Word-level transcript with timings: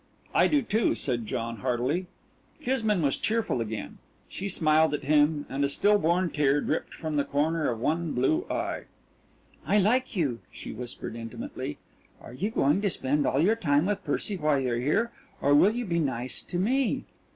"I 0.33 0.47
do, 0.47 0.63
too," 0.63 0.95
said 0.95 1.27
John, 1.27 1.57
heartily. 1.57 2.07
Kismine 2.59 3.03
was 3.03 3.17
cheerful 3.17 3.61
again. 3.61 3.99
She 4.27 4.49
smiled 4.49 4.95
at 4.95 5.03
him, 5.03 5.45
and 5.47 5.63
a 5.63 5.69
still 5.69 5.99
born 5.99 6.31
tear 6.31 6.59
dripped 6.59 6.95
from 6.95 7.17
the 7.17 7.23
corner 7.23 7.69
of 7.69 7.79
one 7.79 8.13
blue 8.13 8.47
eye. 8.49 8.85
"I 9.63 9.77
like 9.77 10.15
you," 10.15 10.39
she 10.51 10.71
whispered 10.71 11.15
intimately. 11.15 11.77
"Are 12.19 12.33
you 12.33 12.49
going 12.49 12.81
to 12.81 12.89
spend 12.89 13.27
all 13.27 13.39
your 13.39 13.55
time 13.55 13.85
with 13.85 14.03
Percy 14.03 14.37
while 14.37 14.59
you're 14.59 14.79
here, 14.79 15.11
or 15.39 15.53
will 15.53 15.71
you 15.75 15.85
be 15.85 15.99
nice 15.99 16.41
to 16.41 16.57
me? 16.57 17.03